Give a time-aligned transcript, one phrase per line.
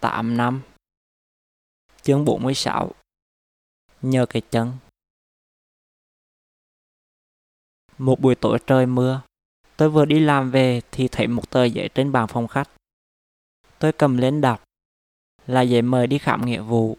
[0.00, 0.62] 8 năm.
[2.02, 2.92] Chương 46
[4.02, 4.72] Nhờ cái chân.
[7.98, 9.22] Một buổi tối trời mưa,
[9.76, 12.70] Tôi vừa đi làm về thì thấy một tờ giấy trên bàn phòng khách.
[13.78, 14.62] Tôi cầm lên đọc,
[15.46, 16.96] Là giấy mời đi khám nghĩa vụ.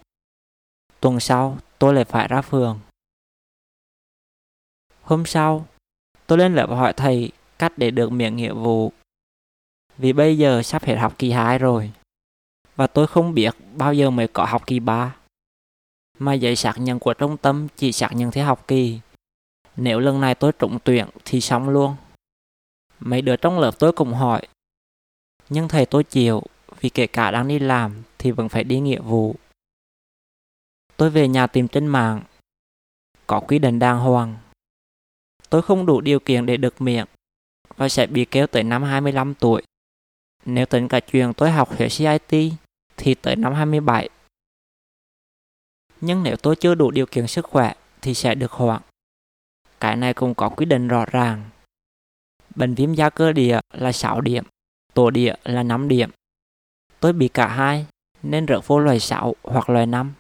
[1.00, 2.80] Tuần sau, tôi lại phải ra phường.
[5.02, 5.68] Hôm sau,
[6.28, 8.92] Tôi lên lớp hỏi thầy cách để được miệng nghĩa vụ.
[9.98, 11.92] Vì bây giờ sắp hết học kỳ 2 rồi
[12.76, 15.16] và tôi không biết bao giờ mới có học kỳ 3.
[16.20, 19.00] Mà giấy xác nhận của trung tâm chỉ xác nhận theo học kỳ.
[19.76, 21.96] Nếu lần này tôi trúng tuyển thì xong luôn.
[23.00, 24.48] Mấy đứa trong lớp tôi cũng hỏi.
[25.50, 26.44] Nhưng thầy tôi chịu,
[26.82, 29.36] vì kể cả đang đi làm thì vẫn phải đi nghĩa vụ.
[30.98, 32.22] Tôi về nhà tìm trên mạng.
[33.28, 34.38] Có quy định đàng hoàng.
[35.50, 37.06] Tôi không đủ điều kiện để được miệng
[37.78, 39.62] và sẽ bị kéo tới năm 25 tuổi.
[40.46, 42.54] Nếu tính cả chuyện tôi học hệ CIT
[43.02, 44.10] thì tới năm 27.
[46.02, 48.82] Nhưng nếu tôi chưa đủ điều kiện sức khỏe thì sẽ được hoãn.
[49.80, 51.50] Cái này cũng có quy định rõ ràng.
[52.56, 54.44] Bệnh viêm da cơ địa là 6 điểm,
[54.94, 56.10] tổ địa là 5 điểm.
[57.00, 57.86] Tôi bị cả hai
[58.24, 60.14] nên rớt vô loại 6 hoặc loại 5.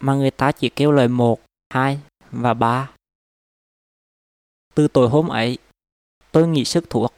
[0.00, 1.40] Mà người ta chỉ kêu loại 1,
[1.70, 2.90] 2 và 3.
[4.74, 5.58] Từ tối hôm ấy,
[6.32, 7.14] tôi nghỉ sức thuốc.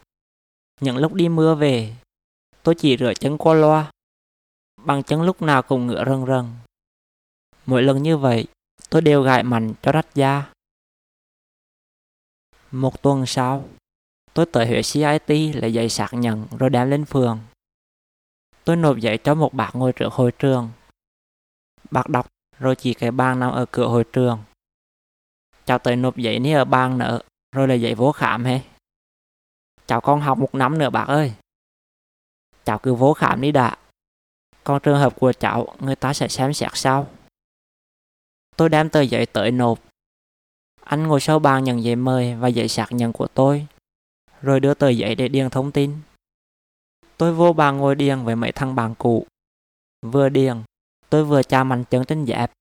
[0.80, 1.96] Những lúc đi mưa về,
[2.62, 3.90] tôi chỉ rửa chân qua loa
[4.86, 6.44] bằng chân lúc nào cũng ngựa rần rần.
[7.66, 8.46] Mỗi lần như vậy,
[8.90, 10.52] tôi đều gãi mạnh cho rách da.
[12.70, 13.68] Một tuần sau,
[14.34, 17.40] tôi tới huyện CIT lấy giấy xác nhận rồi đem lên phường.
[18.64, 20.70] Tôi nộp giấy cho một bác ngồi trước hội trường.
[21.90, 22.26] Bác đọc
[22.58, 24.38] rồi chỉ cái bàn nằm ở cửa hội trường.
[25.64, 27.20] Cháu tới nộp giấy ní ở bàn nữa,
[27.56, 28.60] rồi là giấy vô khám hết.
[29.86, 31.34] Cháu con học một năm nữa bác ơi.
[32.64, 33.78] Cháu cứ vô khám đi đã.
[34.64, 37.08] Còn trường hợp của cháu, người ta sẽ xem xét sau.
[38.56, 39.78] Tôi đem tờ giấy tới nộp.
[40.80, 43.66] Anh ngồi sau bàn nhận giấy mời và giấy xác nhận của tôi,
[44.42, 45.96] rồi đưa tờ giấy để điền thông tin.
[47.16, 49.26] Tôi vô bàn ngồi điền với mấy thằng bạn cũ.
[50.02, 50.62] Vừa điền,
[51.10, 52.52] tôi vừa chạm mạnh chân trên dẹp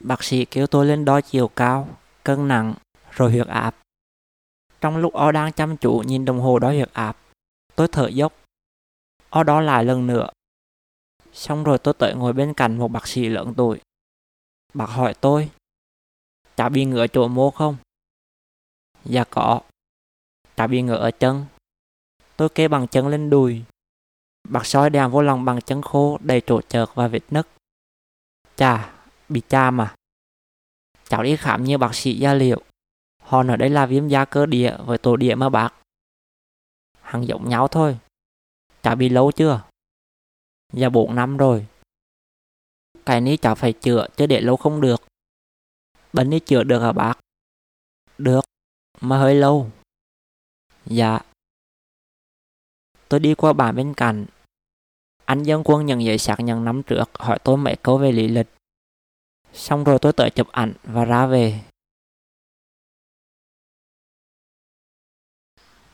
[0.00, 1.88] Bác sĩ kêu tôi lên đo chiều cao,
[2.22, 2.74] cân nặng,
[3.10, 3.76] rồi huyết áp.
[4.80, 7.16] Trong lúc o đang chăm chú nhìn đồng hồ đo huyết áp,
[7.76, 8.32] tôi thở dốc
[9.42, 10.28] đó lại lần nữa.
[11.32, 13.80] Xong rồi tôi tới ngồi bên cạnh một bác sĩ lớn tuổi.
[14.74, 15.50] Bác hỏi tôi,
[16.56, 17.76] chả bị ngựa chỗ mô không?
[19.04, 19.60] Dạ có.
[20.56, 21.44] Chả bị ngựa ở chân.
[22.36, 23.62] Tôi kê bằng chân lên đùi.
[24.48, 27.48] Bác soi đèn vô lòng bằng chân khô đầy trổ chợt và vết nứt.
[28.56, 28.94] Chà,
[29.28, 29.94] bị cha mà.
[31.08, 32.62] Cháu đi khám như bác sĩ da liệu.
[33.22, 35.74] Họ nói đây là viêm da cơ địa với tổ địa mà bác.
[37.00, 37.98] Hằng giống nhau thôi.
[38.86, 39.62] Cháu bị lâu chưa?
[40.72, 41.66] Dạ 4 năm rồi.
[43.06, 45.02] Cái này cháu phải chữa chứ để lâu không được.
[46.12, 47.18] Bệnh này chữa được hả bác?
[48.18, 48.44] Được,
[49.00, 49.70] mà hơi lâu.
[50.84, 51.20] Dạ.
[53.08, 54.26] Tôi đi qua bàn bên cạnh.
[55.24, 58.28] Anh dân quân nhận giấy xác nhận năm trước hỏi tôi mấy câu về lý
[58.28, 58.48] lịch.
[59.52, 61.60] Xong rồi tôi tới chụp ảnh và ra về.